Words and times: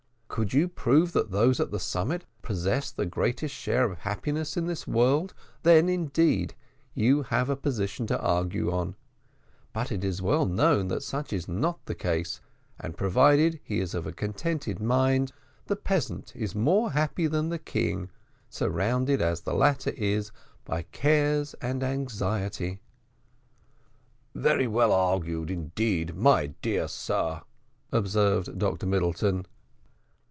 Could 0.33 0.53
you 0.53 0.69
prove 0.69 1.11
that 1.11 1.31
those 1.31 1.59
at 1.59 1.71
the 1.71 1.79
summit 1.79 2.23
possess 2.41 2.89
the 2.89 3.05
greatest 3.05 3.53
share 3.53 3.91
of 3.91 3.97
happiness 3.97 4.55
in 4.55 4.65
this 4.65 4.87
world, 4.87 5.33
then, 5.63 5.89
indeed, 5.89 6.55
you 6.93 7.23
have 7.23 7.49
a 7.49 7.57
position 7.57 8.07
to 8.07 8.19
argue 8.21 8.71
on; 8.71 8.95
but 9.73 9.91
it 9.91 10.05
is 10.05 10.21
well 10.21 10.45
known 10.45 10.87
that 10.87 11.03
such 11.03 11.33
is 11.33 11.49
not 11.49 11.85
the 11.85 11.93
case; 11.93 12.39
and, 12.79 12.95
provided 12.95 13.59
he 13.61 13.81
is 13.81 13.93
of 13.93 14.07
a 14.07 14.13
contented 14.13 14.79
mind, 14.79 15.33
the 15.65 15.75
peasant 15.75 16.31
is 16.33 16.55
more 16.55 16.91
happy 16.93 17.27
than 17.27 17.49
the 17.49 17.59
king, 17.59 18.09
surrounded 18.49 19.21
as 19.21 19.41
the 19.41 19.53
latter 19.53 19.91
is 19.97 20.31
by 20.63 20.83
cares 20.93 21.55
and 21.55 21.83
anxiety." 21.83 22.79
"Very 24.33 24.65
well 24.65 24.93
argued 24.93 25.51
indeed, 25.51 26.15
my 26.15 26.47
dear 26.61 26.87
sir," 26.87 27.41
observed 27.91 28.57
Dr 28.57 28.85
Middleton. 28.85 29.45